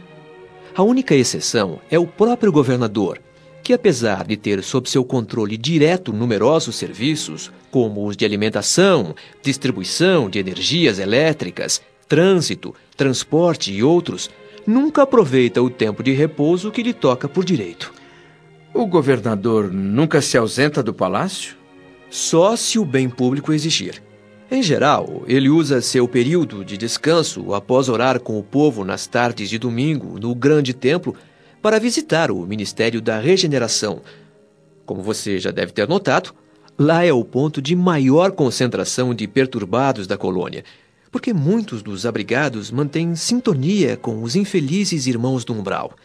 A 0.75 0.81
única 0.83 1.13
exceção 1.13 1.79
é 1.89 1.99
o 1.99 2.07
próprio 2.07 2.51
governador, 2.51 3.19
que, 3.61 3.73
apesar 3.73 4.25
de 4.25 4.37
ter 4.37 4.63
sob 4.63 4.89
seu 4.89 5.03
controle 5.03 5.57
direto 5.57 6.13
numerosos 6.13 6.75
serviços, 6.75 7.51
como 7.69 8.07
os 8.07 8.15
de 8.15 8.23
alimentação, 8.23 9.13
distribuição 9.41 10.29
de 10.29 10.39
energias 10.39 10.99
elétricas, 10.99 11.81
trânsito, 12.09 12.75
transporte 12.97 13.71
e 13.71 13.81
outros, 13.81 14.29
nunca 14.67 15.03
aproveita 15.03 15.61
o 15.61 15.69
tempo 15.69 16.03
de 16.03 16.11
repouso 16.11 16.71
que 16.71 16.83
lhe 16.83 16.93
toca 16.93 17.29
por 17.29 17.45
direito. 17.45 17.93
O 18.73 18.85
governador 18.85 19.71
nunca 19.71 20.21
se 20.21 20.37
ausenta 20.37 20.83
do 20.83 20.93
palácio? 20.93 21.59
só 22.09 22.55
se 22.55 22.79
o 22.79 22.85
bem 22.85 23.09
público 23.09 23.53
exigir. 23.53 24.01
Em 24.51 24.63
geral, 24.63 25.23
ele 25.27 25.47
usa 25.47 25.79
seu 25.79 26.07
período 26.07 26.65
de 26.65 26.75
descanso 26.75 27.53
após 27.53 27.87
orar 27.87 28.19
com 28.19 28.39
o 28.39 28.43
povo 28.43 28.83
nas 28.83 29.05
tardes 29.05 29.49
de 29.49 29.59
domingo 29.59 30.19
no 30.19 30.33
grande 30.33 30.73
templo 30.73 31.15
para 31.61 31.79
visitar 31.79 32.31
o 32.31 32.45
Ministério 32.47 32.99
da 32.99 33.19
Regeneração. 33.19 34.01
Como 34.85 35.03
você 35.03 35.37
já 35.37 35.51
deve 35.51 35.71
ter 35.71 35.87
notado, 35.87 36.33
lá 36.77 37.05
é 37.05 37.13
o 37.13 37.23
ponto 37.23 37.61
de 37.61 37.75
maior 37.75 38.31
concentração 38.31 39.13
de 39.13 39.27
perturbados 39.27 40.07
da 40.07 40.17
colônia, 40.17 40.63
porque 41.11 41.33
muitos 41.33 41.81
dos 41.81 42.05
abrigados 42.05 42.71
mantêm 42.71 43.15
sintonia 43.15 43.97
com 43.97 44.21
os 44.23 44.35
infelizes 44.35 45.07
irmãos 45.07 45.43
do 45.43 45.53
umbral. 45.53 45.95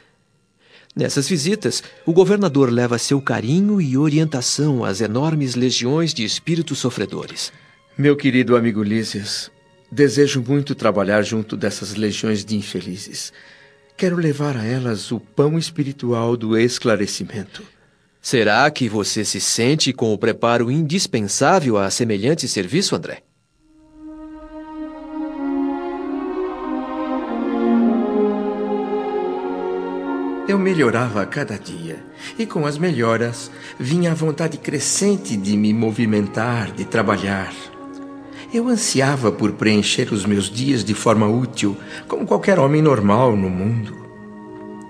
Nessas 0.96 1.28
visitas, 1.28 1.82
o 2.06 2.12
governador 2.12 2.70
leva 2.70 2.98
seu 2.98 3.20
carinho 3.20 3.80
e 3.80 3.98
orientação 3.98 4.84
às 4.84 5.00
enormes 5.00 5.56
legiões 5.56 6.14
de 6.14 6.24
espíritos 6.24 6.78
sofredores. 6.78 7.52
Meu 7.98 8.16
querido 8.16 8.56
amigo 8.56 8.82
Lísias, 8.82 9.50
desejo 9.90 10.42
muito 10.46 10.74
trabalhar 10.74 11.22
junto 11.22 11.56
dessas 11.56 11.94
legiões 11.94 12.44
de 12.44 12.56
infelizes. 12.56 13.32
Quero 13.96 14.16
levar 14.16 14.56
a 14.56 14.64
elas 14.64 15.10
o 15.10 15.18
pão 15.18 15.58
espiritual 15.58 16.36
do 16.36 16.56
esclarecimento. 16.56 17.62
Será 18.20 18.70
que 18.70 18.88
você 18.88 19.24
se 19.24 19.40
sente 19.40 19.92
com 19.92 20.12
o 20.14 20.18
preparo 20.18 20.70
indispensável 20.70 21.76
a 21.76 21.90
semelhante 21.90 22.48
serviço, 22.48 22.96
André? 22.96 23.22
Eu 30.46 30.58
melhorava 30.58 31.22
a 31.22 31.26
cada 31.26 31.58
dia, 31.58 32.04
e 32.38 32.44
com 32.44 32.66
as 32.66 32.76
melhoras 32.76 33.50
vinha 33.80 34.12
a 34.12 34.14
vontade 34.14 34.58
crescente 34.58 35.38
de 35.38 35.56
me 35.56 35.72
movimentar, 35.72 36.70
de 36.70 36.84
trabalhar. 36.84 37.52
Eu 38.52 38.68
ansiava 38.68 39.32
por 39.32 39.52
preencher 39.52 40.12
os 40.12 40.26
meus 40.26 40.50
dias 40.50 40.84
de 40.84 40.92
forma 40.92 41.26
útil, 41.26 41.76
como 42.06 42.26
qualquer 42.26 42.58
homem 42.58 42.82
normal 42.82 43.34
no 43.34 43.48
mundo. 43.48 43.96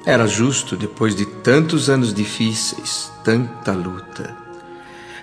Era 0.04 0.26
justo 0.26 0.76
depois 0.76 1.14
de 1.14 1.25
tantos 1.25 1.88
anos 1.88 2.12
difíceis, 2.12 3.12
tanta 3.23 3.73
luta. 3.73 4.37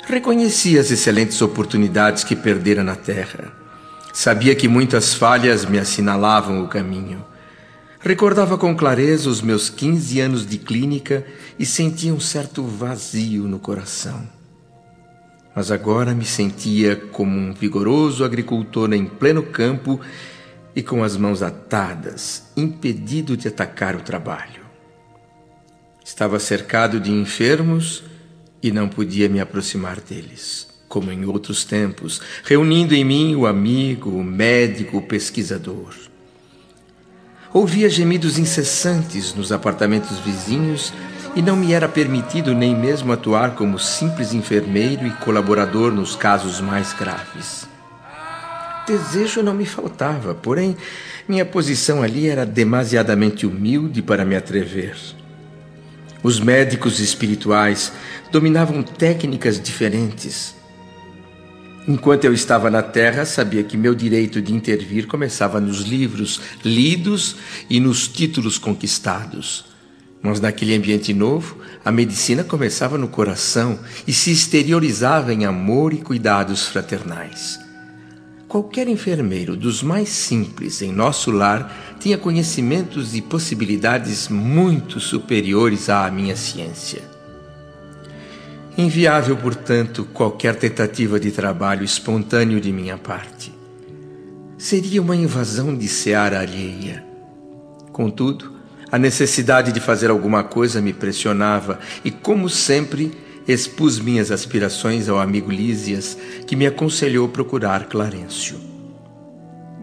Reconhecia 0.07 0.79
as 0.79 0.91
excelentes 0.91 1.41
oportunidades 1.41 2.23
que 2.23 2.37
perdera 2.37 2.83
na 2.83 2.95
terra. 2.95 3.51
Sabia 4.13 4.55
que 4.55 4.67
muitas 4.67 5.13
falhas 5.13 5.65
me 5.65 5.77
assinalavam 5.77 6.63
o 6.63 6.67
caminho. 6.69 7.23
Recordava 8.01 8.57
com 8.57 8.75
clareza 8.75 9.29
os 9.29 9.41
meus 9.41 9.69
15 9.69 10.19
anos 10.19 10.45
de 10.45 10.57
clínica 10.57 11.25
e 11.57 11.65
sentia 11.65 12.13
um 12.13 12.19
certo 12.19 12.63
vazio 12.63 13.43
no 13.43 13.59
coração 13.59 14.27
mas 15.55 15.71
agora 15.71 16.13
me 16.13 16.25
sentia 16.25 16.95
como 16.95 17.37
um 17.37 17.53
vigoroso 17.53 18.23
agricultor 18.23 18.93
em 18.93 19.05
pleno 19.05 19.43
campo 19.43 19.99
e 20.75 20.81
com 20.81 21.03
as 21.03 21.17
mãos 21.17 21.43
atadas, 21.43 22.43
impedido 22.55 23.35
de 23.35 23.47
atacar 23.47 23.95
o 23.95 24.01
trabalho. 24.01 24.61
Estava 26.03 26.39
cercado 26.39 26.99
de 26.99 27.11
enfermos 27.11 28.03
e 28.63 28.71
não 28.71 28.87
podia 28.87 29.27
me 29.27 29.39
aproximar 29.39 29.99
deles, 29.99 30.67
como 30.87 31.11
em 31.11 31.25
outros 31.25 31.65
tempos, 31.65 32.21
reunindo 32.43 32.95
em 32.95 33.03
mim 33.03 33.35
o 33.35 33.45
amigo, 33.45 34.09
o 34.11 34.23
médico, 34.23 34.97
o 34.97 35.01
pesquisador. 35.01 36.10
Ouvia 37.53 37.89
gemidos 37.89 38.39
incessantes 38.39 39.33
nos 39.35 39.51
apartamentos 39.51 40.17
vizinhos 40.19 40.93
e 41.35 41.41
não 41.41 41.57
me 41.57 41.73
era 41.73 41.87
permitido 41.87 42.55
nem 42.55 42.73
mesmo 42.73 43.11
atuar 43.11 43.55
como 43.55 43.77
simples 43.77 44.33
enfermeiro 44.33 45.05
e 45.05 45.11
colaborador 45.11 45.91
nos 45.91 46.15
casos 46.15 46.61
mais 46.61 46.93
graves. 46.93 47.67
Desejo 48.87 49.43
não 49.43 49.53
me 49.53 49.65
faltava, 49.65 50.33
porém, 50.33 50.77
minha 51.27 51.45
posição 51.45 52.01
ali 52.01 52.29
era 52.29 52.45
demasiadamente 52.45 53.45
humilde 53.45 54.01
para 54.01 54.23
me 54.23 54.35
atrever. 54.37 54.97
Os 56.23 56.39
médicos 56.39 57.01
espirituais 57.01 57.91
dominavam 58.31 58.81
técnicas 58.81 59.59
diferentes. 59.59 60.60
Enquanto 61.87 62.25
eu 62.25 62.33
estava 62.33 62.69
na 62.69 62.83
Terra, 62.83 63.25
sabia 63.25 63.63
que 63.63 63.75
meu 63.75 63.95
direito 63.95 64.39
de 64.39 64.53
intervir 64.53 65.07
começava 65.07 65.59
nos 65.59 65.81
livros 65.81 66.39
lidos 66.63 67.35
e 67.69 67.79
nos 67.79 68.07
títulos 68.07 68.59
conquistados. 68.59 69.65
Mas 70.21 70.39
naquele 70.39 70.75
ambiente 70.75 71.11
novo, 71.11 71.57
a 71.83 71.91
medicina 71.91 72.43
começava 72.43 72.99
no 72.99 73.07
coração 73.07 73.79
e 74.05 74.13
se 74.13 74.31
exteriorizava 74.31 75.33
em 75.33 75.45
amor 75.45 75.91
e 75.91 75.97
cuidados 75.97 76.67
fraternais. 76.67 77.59
Qualquer 78.47 78.87
enfermeiro, 78.87 79.57
dos 79.57 79.81
mais 79.81 80.09
simples 80.09 80.83
em 80.83 80.91
nosso 80.91 81.31
lar, 81.31 81.95
tinha 81.99 82.17
conhecimentos 82.17 83.15
e 83.15 83.21
possibilidades 83.21 84.27
muito 84.27 84.99
superiores 84.99 85.89
à 85.89 86.11
minha 86.11 86.35
ciência. 86.35 87.10
Inviável, 88.77 89.35
portanto, 89.35 90.07
qualquer 90.13 90.55
tentativa 90.55 91.19
de 91.19 91.29
trabalho 91.31 91.83
espontâneo 91.83 92.61
de 92.61 92.71
minha 92.71 92.97
parte. 92.97 93.51
Seria 94.57 95.01
uma 95.01 95.15
invasão 95.15 95.75
de 95.75 95.89
seara 95.89 96.39
alheia. 96.39 97.03
Contudo, 97.91 98.53
a 98.89 98.97
necessidade 98.97 99.73
de 99.73 99.79
fazer 99.81 100.09
alguma 100.09 100.43
coisa 100.43 100.81
me 100.81 100.93
pressionava 100.93 101.79
e, 102.03 102.11
como 102.11 102.47
sempre, 102.47 103.11
expus 103.45 103.99
minhas 103.99 104.31
aspirações 104.31 105.09
ao 105.09 105.19
amigo 105.19 105.51
Lísias, 105.51 106.17
que 106.47 106.55
me 106.55 106.65
aconselhou 106.65 107.27
procurar 107.27 107.87
Clarencio. 107.87 108.57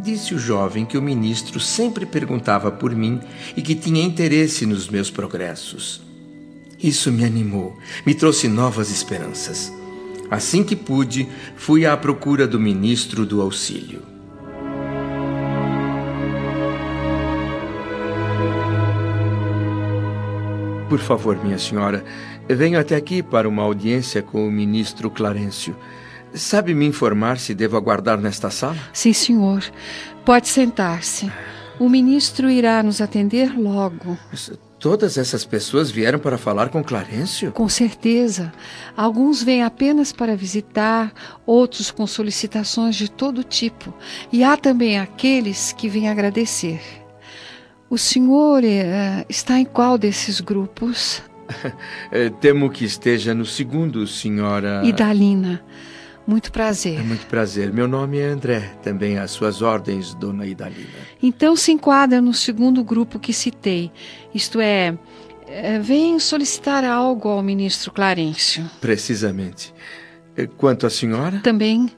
Disse 0.01 0.35
o 0.35 0.39
jovem 0.39 0.87
que 0.87 0.97
o 0.97 1.03
ministro 1.03 1.61
sempre 1.61 2.07
perguntava 2.07 2.71
por 2.71 2.95
mim 2.95 3.21
e 3.55 3.61
que 3.61 3.75
tinha 3.75 4.03
interesse 4.03 4.65
nos 4.65 4.89
meus 4.89 5.11
progressos. 5.11 6.08
Isso 6.83 7.11
me 7.11 7.25
animou, 7.25 7.77
me 8.07 8.15
trouxe 8.15 8.47
novas 8.47 8.91
esperanças. 8.91 9.73
Assim 10.31 10.63
que 10.63 10.77
pude, 10.77 11.29
fui 11.57 11.85
à 11.85 11.97
procura 11.97 12.47
do 12.47 12.61
ministro 12.61 13.27
do 13.27 13.43
auxílio. 13.43 14.03
Por 20.89 21.01
favor, 21.01 21.43
minha 21.43 21.59
senhora, 21.59 22.05
venho 22.49 22.79
até 22.79 22.95
aqui 22.95 23.23
para 23.23 23.49
uma 23.49 23.63
audiência 23.63 24.23
com 24.23 24.47
o 24.47 24.51
ministro 24.51 25.11
Clarencio. 25.11 25.77
Sabe 26.33 26.75
me 26.75 26.87
informar 26.87 27.39
se 27.39 27.55
devo 27.55 27.77
aguardar 27.77 28.19
nesta 28.19 28.51
sala? 28.51 28.77
Sim, 28.93 29.13
senhor. 29.13 29.65
Pode 30.25 30.47
sentar-se. 30.47 31.31
O 31.79 31.89
ministro 31.89 32.49
irá 32.49 32.83
nos 32.83 33.01
atender 33.01 33.59
logo. 33.59 34.17
Todas 34.79 35.19
essas 35.19 35.45
pessoas 35.45 35.91
vieram 35.91 36.21
para 36.21 36.39
falar 36.39 36.69
com 36.69 36.85
Clarencio? 36.85 37.51
Com 37.51 37.69
certeza. 37.69 38.53
Alguns 38.97 39.43
vêm 39.43 39.63
apenas 39.65 40.13
para 40.13 40.37
visitar, 40.37 41.13
outros 41.45 41.91
com 41.91 42.07
solicitações 42.07 42.95
de 42.95 43.11
todo 43.11 43.43
tipo. 43.43 43.93
E 44.33 44.45
há 44.45 44.57
também 44.57 44.99
aqueles 44.99 45.73
que 45.73 45.89
vêm 45.89 46.09
agradecer. 46.09 46.81
O 47.91 47.99
senhor 47.99 48.63
uh, 48.63 49.25
está 49.29 49.59
em 49.59 49.65
qual 49.65 49.99
desses 49.99 50.41
grupos? 50.41 51.23
Eh, 52.13 52.31
temo 52.43 52.69
que 52.69 52.85
esteja 52.85 53.33
no 53.35 53.47
segundo, 53.47 54.07
senhora. 54.07 54.83
Idalina. 54.85 55.63
Muito 56.29 56.53
prazer. 56.53 57.01
É 57.01 57.03
muito 57.03 57.27
prazer. 57.27 57.73
Meu 57.73 57.89
nome 57.89 58.19
é 58.19 58.27
André, 58.27 58.75
também 58.83 59.17
às 59.17 59.31
suas 59.31 59.63
ordens, 59.63 60.13
dona 60.13 60.45
Idalina. 60.45 60.91
Então 61.23 61.57
se 61.57 61.73
enquadra 61.73 62.21
no 62.21 62.35
segundo 62.35 62.85
grupo 62.85 63.19
que 63.19 63.33
citei. 63.33 63.91
Isto 64.35 64.61
é, 64.61 64.95
é 65.47 65.79
vem 65.79 66.19
solicitar 66.19 66.85
algo 66.85 67.31
ao 67.31 67.43
ministro 67.43 67.91
Clarencio. 67.91 68.71
Precisamente. 68.79 69.73
Quanto 70.59 70.87
à 70.87 70.91
senhora? 70.91 71.41
Também, 71.41 71.91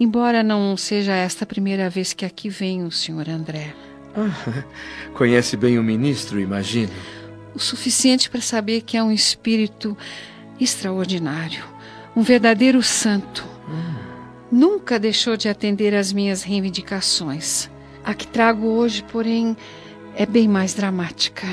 embora 0.00 0.42
não 0.42 0.76
seja 0.76 1.12
esta 1.12 1.44
a 1.44 1.46
primeira 1.46 1.88
vez 1.88 2.12
que 2.12 2.24
aqui 2.24 2.48
vem 2.48 2.82
o 2.82 2.90
senhor 2.90 3.28
André. 3.28 3.76
Ah, 4.16 4.64
conhece 5.14 5.56
bem 5.56 5.78
o 5.78 5.84
ministro, 5.84 6.40
imagino. 6.40 6.92
O 7.54 7.60
suficiente 7.60 8.28
para 8.28 8.40
saber 8.40 8.80
que 8.80 8.96
é 8.96 9.02
um 9.04 9.12
espírito 9.12 9.96
extraordinário, 10.58 11.62
um 12.16 12.22
verdadeiro 12.22 12.82
santo. 12.82 13.57
Nunca 14.50 14.98
deixou 14.98 15.36
de 15.36 15.48
atender 15.48 15.94
às 15.94 16.12
minhas 16.12 16.42
reivindicações. 16.42 17.70
A 18.04 18.14
que 18.14 18.26
trago 18.26 18.66
hoje, 18.66 19.04
porém, 19.04 19.56
é 20.14 20.24
bem 20.24 20.48
mais 20.48 20.74
dramática. 20.74 21.46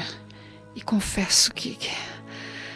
E 0.75 0.81
confesso 0.81 1.53
que. 1.53 1.77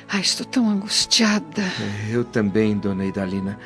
Ah, 0.08 0.20
estou 0.20 0.46
tão 0.46 0.70
angustiada. 0.70 1.62
É, 1.62 2.16
eu 2.16 2.24
também, 2.24 2.78
dona 2.78 3.06
Idalina. 3.06 3.60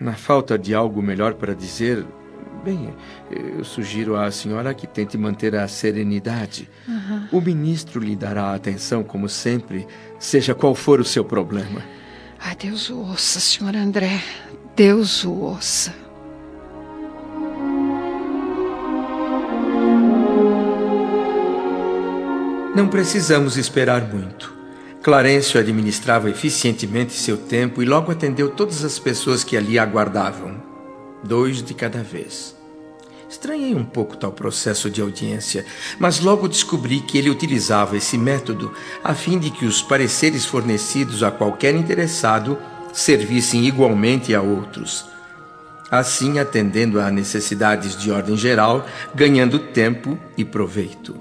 Na 0.00 0.14
falta 0.14 0.58
de 0.58 0.74
algo 0.74 1.02
melhor 1.02 1.34
para 1.34 1.54
dizer, 1.54 2.06
Bem, 2.64 2.94
eu 3.30 3.64
sugiro 3.64 4.16
à 4.16 4.30
senhora 4.30 4.74
que 4.74 4.86
tente 4.86 5.16
manter 5.16 5.56
a 5.56 5.66
serenidade. 5.66 6.68
Uhum. 6.86 7.28
O 7.32 7.40
ministro 7.40 7.98
lhe 8.00 8.14
dará 8.14 8.54
atenção, 8.54 9.02
como 9.02 9.30
sempre, 9.30 9.86
seja 10.18 10.54
qual 10.54 10.74
for 10.74 11.00
o 11.00 11.04
seu 11.04 11.24
problema. 11.24 11.82
Ai, 12.38 12.54
Deus 12.56 12.90
o 12.90 12.98
ouça, 12.98 13.40
senhor 13.40 13.74
André. 13.74 14.20
Deus 14.76 15.24
o 15.24 15.32
ouça. 15.32 15.94
Não 22.74 22.88
precisamos 22.88 23.56
esperar 23.56 24.02
muito. 24.02 24.54
Clarencio 25.02 25.58
administrava 25.58 26.30
eficientemente 26.30 27.12
seu 27.12 27.36
tempo 27.36 27.82
e 27.82 27.84
logo 27.84 28.12
atendeu 28.12 28.50
todas 28.50 28.84
as 28.84 28.98
pessoas 28.98 29.42
que 29.42 29.56
ali 29.56 29.78
aguardavam. 29.78 30.62
Dois 31.22 31.62
de 31.62 31.74
cada 31.74 32.02
vez. 32.02 32.54
Estranhei 33.28 33.74
um 33.74 33.84
pouco 33.84 34.16
tal 34.16 34.32
processo 34.32 34.88
de 34.88 35.00
audiência, 35.00 35.64
mas 35.98 36.20
logo 36.20 36.48
descobri 36.48 37.00
que 37.00 37.18
ele 37.18 37.30
utilizava 37.30 37.96
esse 37.96 38.16
método 38.16 38.72
a 39.04 39.14
fim 39.14 39.38
de 39.38 39.50
que 39.50 39.66
os 39.66 39.82
pareceres 39.82 40.44
fornecidos 40.44 41.22
a 41.22 41.30
qualquer 41.30 41.74
interessado 41.74 42.58
servissem 42.92 43.66
igualmente 43.66 44.34
a 44.34 44.42
outros. 44.42 45.04
Assim, 45.90 46.38
atendendo 46.38 47.00
a 47.00 47.10
necessidades 47.10 47.96
de 47.96 48.10
ordem 48.10 48.36
geral, 48.36 48.86
ganhando 49.14 49.58
tempo 49.58 50.18
e 50.36 50.44
proveito. 50.44 51.16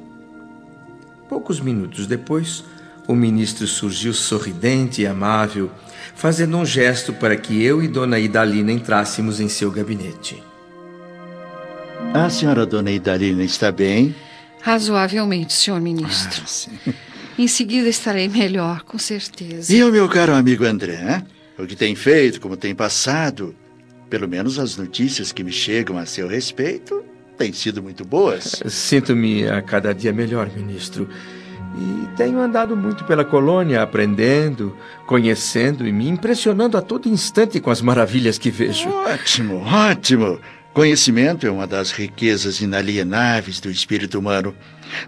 Poucos 1.27 1.59
minutos 1.59 2.05
depois, 2.05 2.63
o 3.07 3.15
ministro 3.15 3.65
surgiu 3.65 4.13
sorridente 4.13 5.01
e 5.01 5.07
amável, 5.07 5.71
fazendo 6.15 6.57
um 6.57 6.65
gesto 6.65 7.13
para 7.13 7.35
que 7.35 7.63
eu 7.63 7.81
e 7.81 7.87
Dona 7.87 8.19
Idalina 8.19 8.71
entrássemos 8.71 9.39
em 9.39 9.49
seu 9.49 9.71
gabinete. 9.71 10.43
A 12.13 12.29
senhora 12.29 12.65
Dona 12.65 12.91
Idalina 12.91 13.43
está 13.43 13.71
bem? 13.71 14.15
Razoavelmente, 14.61 15.53
senhor 15.53 15.79
ministro. 15.79 16.43
Ah, 16.87 16.93
em 17.37 17.47
seguida 17.47 17.87
estarei 17.87 18.27
melhor, 18.27 18.83
com 18.83 18.97
certeza. 18.97 19.73
E 19.73 19.83
o 19.83 19.91
meu 19.91 20.09
caro 20.09 20.33
amigo 20.33 20.65
André? 20.65 21.23
O 21.59 21.67
que 21.67 21.75
tem 21.75 21.93
feito, 21.93 22.39
como 22.39 22.55
tem 22.55 22.73
passado? 22.73 23.53
Pelo 24.09 24.29
menos 24.29 24.57
as 24.57 24.77
notícias 24.77 25.33
que 25.33 25.43
me 25.43 25.51
chegam 25.51 25.97
a 25.97 26.05
seu 26.05 26.25
respeito 26.25 27.03
têm 27.37 27.51
sido 27.51 27.83
muito 27.83 28.05
boas. 28.05 28.63
Sinto-me 28.65 29.47
a 29.47 29.61
cada 29.61 29.93
dia 29.93 30.13
melhor, 30.13 30.49
ministro. 30.55 31.07
E 31.77 32.15
tenho 32.15 32.39
andado 32.39 32.75
muito 32.77 33.03
pela 33.03 33.25
colônia, 33.25 33.81
aprendendo, 33.81 34.75
conhecendo 35.05 35.85
e 35.85 35.91
me 35.91 36.07
impressionando 36.07 36.77
a 36.77 36.81
todo 36.81 37.09
instante 37.09 37.59
com 37.59 37.69
as 37.69 37.81
maravilhas 37.81 38.37
que 38.37 38.49
vejo. 38.49 38.89
Ótimo, 38.89 39.61
ótimo. 39.65 40.39
Conhecimento 40.73 41.45
é 41.45 41.51
uma 41.51 41.67
das 41.67 41.91
riquezas 41.91 42.61
inalienáveis 42.61 43.59
do 43.59 43.69
espírito 43.69 44.17
humano. 44.17 44.55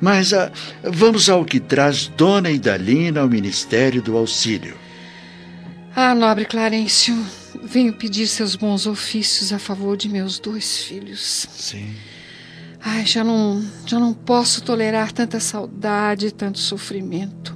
Mas 0.01 0.33
ah, 0.33 0.51
vamos 0.83 1.29
ao 1.29 1.45
que 1.45 1.61
traz 1.61 2.07
Dona 2.07 2.51
Idalina 2.51 3.21
ao 3.21 3.29
Ministério 3.29 4.01
do 4.01 4.17
Auxílio. 4.17 4.75
Ah, 5.95 6.15
nobre 6.15 6.45
Clarencio, 6.45 7.15
venho 7.63 7.93
pedir 7.93 8.27
seus 8.27 8.55
bons 8.55 8.87
ofícios 8.87 9.51
a 9.51 9.59
favor 9.59 9.97
de 9.97 10.07
meus 10.07 10.39
dois 10.39 10.83
filhos. 10.83 11.47
Sim. 11.51 11.95
Ai, 12.83 13.05
já 13.05 13.23
não, 13.23 13.63
já 13.85 13.99
não 13.99 14.13
posso 14.13 14.63
tolerar 14.63 15.11
tanta 15.11 15.39
saudade 15.39 16.27
e 16.27 16.31
tanto 16.31 16.59
sofrimento. 16.59 17.55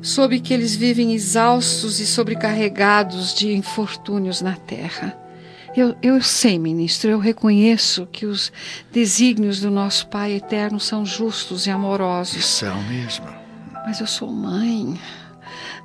Soube 0.00 0.40
que 0.40 0.54
eles 0.54 0.74
vivem 0.74 1.14
exaustos 1.14 2.00
e 2.00 2.06
sobrecarregados 2.06 3.34
de 3.34 3.52
infortúnios 3.52 4.40
na 4.40 4.54
terra. 4.54 5.16
Eu, 5.76 5.94
eu 6.02 6.22
sei, 6.22 6.58
ministro, 6.58 7.10
eu 7.10 7.18
reconheço 7.18 8.08
que 8.10 8.24
os 8.24 8.50
desígnios 8.90 9.60
do 9.60 9.70
nosso 9.70 10.08
Pai 10.08 10.32
eterno 10.32 10.80
são 10.80 11.04
justos 11.04 11.66
e 11.66 11.70
amorosos. 11.70 12.44
São 12.44 12.82
mesmo. 12.84 13.28
Mas 13.86 14.00
eu 14.00 14.06
sou 14.06 14.32
mãe. 14.32 14.98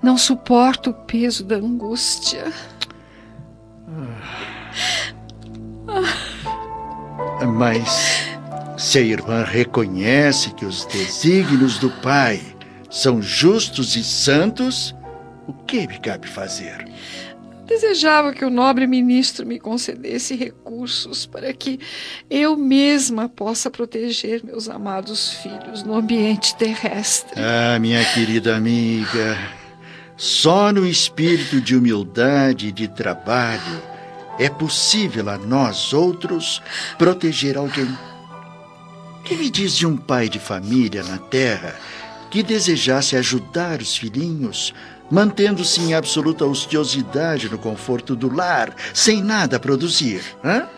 Não 0.03 0.17
suporto 0.17 0.89
o 0.89 0.93
peso 0.93 1.45
da 1.45 1.55
angústia. 1.55 2.51
Mas 7.55 8.27
se 8.77 8.97
a 8.97 9.01
irmã 9.01 9.45
reconhece 9.45 10.53
que 10.55 10.65
os 10.65 10.85
desígnios 10.85 11.77
do 11.79 11.89
Pai 11.89 12.41
são 12.89 13.21
justos 13.21 13.95
e 13.95 14.03
santos, 14.03 14.93
o 15.47 15.53
que 15.53 15.87
me 15.87 15.97
cabe 15.99 16.27
fazer? 16.27 16.85
Desejava 17.65 18.33
que 18.33 18.43
o 18.43 18.49
nobre 18.49 18.85
ministro 18.85 19.45
me 19.47 19.57
concedesse 19.57 20.35
recursos 20.35 21.25
para 21.25 21.53
que 21.53 21.79
eu 22.29 22.57
mesma 22.57 23.29
possa 23.29 23.71
proteger 23.71 24.43
meus 24.43 24.67
amados 24.67 25.31
filhos 25.35 25.81
no 25.81 25.95
ambiente 25.95 26.55
terrestre. 26.57 27.41
Ah, 27.41 27.79
minha 27.79 28.03
querida 28.13 28.57
amiga, 28.57 29.37
só 30.23 30.71
no 30.71 30.87
espírito 30.87 31.59
de 31.59 31.75
humildade 31.75 32.67
e 32.67 32.71
de 32.71 32.87
trabalho 32.87 33.83
é 34.39 34.47
possível 34.47 35.29
a 35.29 35.37
nós 35.37 35.91
outros 35.91 36.61
proteger 36.97 37.57
alguém. 37.57 37.89
Que 39.25 39.35
me 39.35 39.49
diz 39.49 39.75
de 39.75 39.85
um 39.85 39.97
pai 39.97 40.29
de 40.29 40.39
família 40.39 41.03
na 41.03 41.17
terra 41.17 41.75
que 42.31 42.41
desejasse 42.41 43.17
ajudar 43.17 43.81
os 43.81 43.97
filhinhos, 43.97 44.73
mantendo-se 45.11 45.81
em 45.81 45.93
absoluta 45.93 46.45
ociosidade 46.45 47.49
no 47.49 47.57
conforto 47.57 48.15
do 48.15 48.33
lar, 48.33 48.73
sem 48.93 49.21
nada 49.21 49.59
produzir? 49.59 50.23
Hã? 50.41 50.69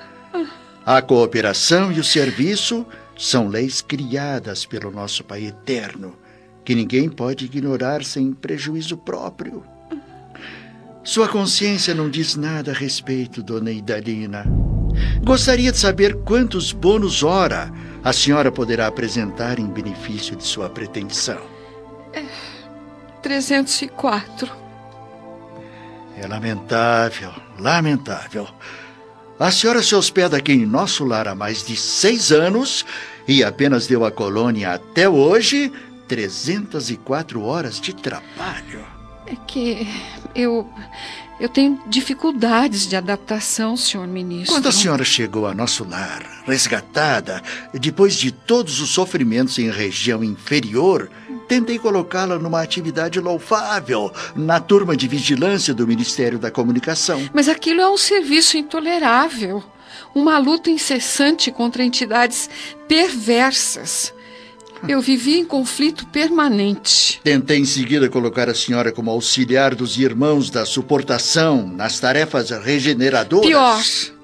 A 0.83 1.03
cooperação 1.03 1.91
e 1.91 1.99
o 1.99 2.03
serviço 2.03 2.83
são 3.15 3.47
leis 3.47 3.79
criadas 3.79 4.65
pelo 4.65 4.89
nosso 4.89 5.23
Pai 5.23 5.45
Eterno, 5.45 6.15
que 6.65 6.73
ninguém 6.73 7.07
pode 7.07 7.45
ignorar 7.45 8.03
sem 8.03 8.33
prejuízo 8.33 8.97
próprio. 8.97 9.63
Sua 11.03 11.29
consciência 11.29 11.93
não 11.93 12.09
diz 12.09 12.35
nada 12.35 12.71
a 12.71 12.73
respeito, 12.73 13.43
dona 13.43 13.71
Idalina. 13.71 14.43
Gostaria 15.23 15.71
de 15.71 15.77
saber 15.77 16.15
quantos 16.23 16.71
bônus 16.71 17.21
hora 17.21 17.71
a 18.03 18.11
senhora 18.11 18.51
poderá 18.51 18.87
apresentar 18.87 19.59
em 19.59 19.67
benefício 19.67 20.35
de 20.35 20.43
sua 20.43 20.67
pretensão. 20.67 21.39
É 22.11 22.23
304. 23.21 24.51
É 26.17 26.25
lamentável, 26.27 27.31
lamentável. 27.59 28.47
A 29.37 29.51
senhora 29.51 29.83
se 29.83 29.93
hospeda 29.93 30.37
aqui 30.37 30.53
em 30.53 30.65
nosso 30.65 31.03
lar 31.03 31.27
há 31.27 31.35
mais 31.35 31.63
de 31.63 31.75
seis 31.75 32.31
anos 32.31 32.85
e 33.27 33.43
apenas 33.43 33.85
deu 33.85 34.05
à 34.05 34.11
colônia 34.11 34.73
até 34.73 35.09
hoje 35.09 35.71
304 36.07 37.41
horas 37.41 37.79
de 37.79 37.93
trabalho. 37.93 38.85
É 39.27 39.35
que 39.47 39.87
eu 40.35 40.69
eu 41.37 41.49
tenho 41.49 41.81
dificuldades 41.87 42.87
de 42.87 42.95
adaptação, 42.95 43.75
senhor 43.75 44.07
ministro. 44.07 44.55
Quando 44.55 44.69
a 44.69 44.71
senhora 44.71 45.03
chegou 45.03 45.45
a 45.45 45.53
nosso 45.53 45.83
lar, 45.83 46.23
resgatada, 46.45 47.43
depois 47.73 48.15
de 48.15 48.31
todos 48.31 48.79
os 48.79 48.91
sofrimentos 48.91 49.59
em 49.59 49.69
região 49.69 50.23
inferior, 50.23 51.09
tentei 51.45 51.77
colocá-la 51.77 52.39
numa 52.39 52.61
atividade 52.61 53.19
louvável 53.19 54.11
na 54.33 54.61
turma 54.61 54.95
de 54.95 55.09
vigilância 55.09 55.73
do 55.73 55.85
Ministério 55.85 56.39
da 56.39 56.49
Comunicação. 56.49 57.29
Mas 57.33 57.49
aquilo 57.49 57.81
é 57.81 57.89
um 57.89 57.97
serviço 57.97 58.55
intolerável. 58.55 59.61
Uma 60.13 60.37
luta 60.37 60.69
incessante 60.69 61.51
contra 61.51 61.83
entidades 61.83 62.49
perversas. 62.87 64.13
Eu 64.87 65.01
vivi 65.01 65.39
em 65.39 65.45
conflito 65.45 66.05
permanente. 66.07 67.19
Tentei 67.23 67.59
em 67.59 67.65
seguida 67.65 68.09
colocar 68.09 68.49
a 68.49 68.55
senhora 68.55 68.91
como 68.91 69.09
auxiliar 69.09 69.73
dos 69.73 69.97
irmãos 69.97 70.49
da 70.49 70.65
suportação 70.65 71.67
nas 71.67 71.99
tarefas 71.99 72.49
regeneradoras. 72.51 73.47
Pior. 73.47 74.15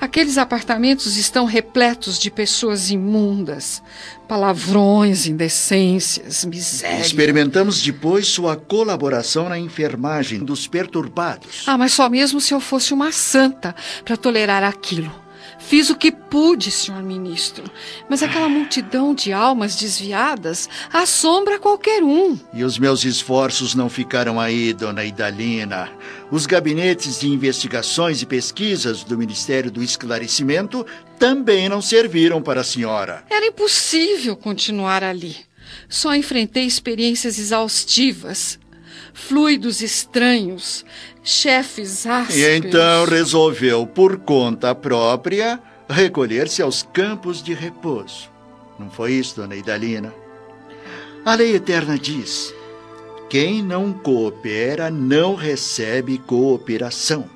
Aqueles 0.00 0.36
apartamentos 0.36 1.16
estão 1.16 1.46
repletos 1.46 2.18
de 2.18 2.30
pessoas 2.30 2.90
imundas, 2.90 3.82
palavrões, 4.28 5.26
indecências, 5.26 6.44
miséria. 6.44 7.00
Experimentamos 7.00 7.80
depois 7.80 8.26
sua 8.26 8.54
colaboração 8.54 9.48
na 9.48 9.58
enfermagem 9.58 10.40
dos 10.40 10.66
perturbados. 10.66 11.62
Ah, 11.66 11.78
mas 11.78 11.92
só 11.92 12.10
mesmo 12.10 12.40
se 12.40 12.52
eu 12.52 12.60
fosse 12.60 12.92
uma 12.92 13.12
santa 13.12 13.74
para 14.04 14.16
tolerar 14.16 14.62
aquilo. 14.62 15.23
Fiz 15.66 15.88
o 15.88 15.96
que 15.96 16.12
pude, 16.12 16.70
senhor 16.70 17.02
ministro, 17.02 17.64
mas 18.08 18.22
aquela 18.22 18.48
multidão 18.48 19.14
de 19.14 19.32
almas 19.32 19.76
desviadas 19.76 20.68
assombra 20.92 21.58
qualquer 21.58 22.02
um. 22.02 22.38
E 22.52 22.62
os 22.62 22.78
meus 22.78 23.04
esforços 23.04 23.74
não 23.74 23.88
ficaram 23.88 24.38
aí, 24.38 24.74
dona 24.74 25.04
Idalina. 25.04 25.90
Os 26.30 26.44
gabinetes 26.44 27.20
de 27.20 27.28
investigações 27.28 28.20
e 28.20 28.26
pesquisas 28.26 29.04
do 29.04 29.16
Ministério 29.16 29.70
do 29.70 29.82
Esclarecimento 29.82 30.84
também 31.18 31.66
não 31.68 31.80
serviram 31.80 32.42
para 32.42 32.60
a 32.60 32.64
senhora. 32.64 33.24
Era 33.30 33.46
impossível 33.46 34.36
continuar 34.36 35.02
ali. 35.02 35.36
Só 35.88 36.14
enfrentei 36.14 36.66
experiências 36.66 37.38
exaustivas 37.38 38.58
fluidos 39.14 39.80
estranhos, 39.80 40.84
chefes 41.22 42.04
ásperos. 42.04 42.42
E 42.42 42.56
então 42.56 43.06
resolveu, 43.06 43.86
por 43.86 44.18
conta 44.18 44.74
própria, 44.74 45.58
recolher-se 45.88 46.60
aos 46.60 46.82
campos 46.82 47.42
de 47.42 47.54
repouso. 47.54 48.28
Não 48.78 48.90
foi 48.90 49.12
isso, 49.12 49.36
dona 49.36 49.54
Idalina? 49.54 50.12
A 51.24 51.34
lei 51.34 51.54
eterna 51.54 51.96
diz 51.96 52.52
Quem 53.30 53.62
não 53.62 53.92
coopera 53.92 54.90
não 54.90 55.34
recebe 55.36 56.18
cooperação. 56.18 57.30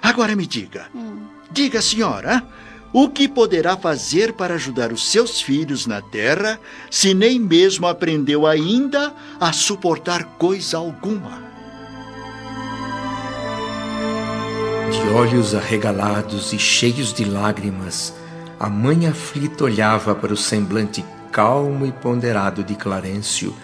Agora 0.00 0.36
me 0.36 0.46
diga, 0.46 0.86
hum. 0.94 1.22
diga, 1.50 1.80
senhora, 1.80 2.46
o 2.92 3.08
que 3.08 3.26
poderá 3.26 3.76
fazer 3.76 4.34
para 4.34 4.54
ajudar 4.54 4.92
os 4.92 5.10
seus 5.10 5.40
filhos 5.40 5.86
na 5.86 6.02
terra 6.02 6.60
se 6.90 7.14
nem 7.14 7.38
mesmo 7.38 7.86
aprendeu 7.86 8.46
ainda 8.46 9.14
a 9.40 9.52
suportar 9.52 10.24
coisa 10.36 10.76
alguma? 10.76 11.42
De 14.90 15.08
olhos 15.14 15.54
arregalados 15.54 16.52
e 16.52 16.58
cheios 16.58 17.14
de 17.14 17.24
lágrimas, 17.24 18.14
a 18.60 18.68
mãe 18.68 19.06
aflita 19.06 19.64
olhava 19.64 20.14
para 20.14 20.34
o 20.34 20.36
semblante 20.36 21.02
calmo 21.32 21.86
e 21.86 21.92
ponderado 21.92 22.62
de 22.62 22.74
Clarencio, 22.74 23.56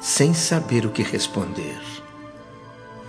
sem 0.00 0.34
saber 0.34 0.84
o 0.84 0.90
que 0.90 1.02
responder. 1.02 1.80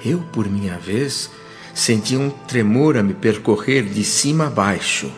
Eu, 0.05 0.19
por 0.31 0.47
minha 0.47 0.77
vez, 0.77 1.31
senti 1.73 2.15
um 2.15 2.29
tremor 2.29 2.95
a 2.95 3.01
me 3.01 3.15
percorrer 3.15 3.85
de 3.85 4.03
cima 4.03 4.47
a 4.47 4.49
baixo. 4.51 5.11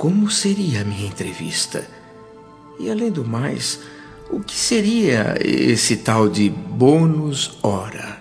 Como 0.00 0.30
seria 0.30 0.80
a 0.80 0.84
minha 0.84 1.06
entrevista? 1.06 1.86
E 2.78 2.90
além 2.90 3.10
do 3.10 3.22
mais, 3.22 3.80
o 4.30 4.40
que 4.40 4.54
seria 4.54 5.36
esse 5.44 5.98
tal 5.98 6.26
de 6.26 6.48
bônus 6.48 7.58
hora? 7.62 8.19